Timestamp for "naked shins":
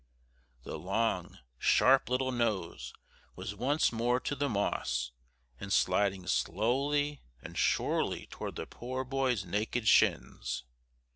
9.45-10.63